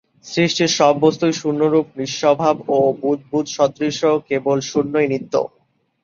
[0.25, 5.33] সৃষ্টির সব বস্ত্তই শূন্যরূপ, নিঃস্বভাব ও বুদবুদসদৃশ; কেবল শূন্যই নিত্য।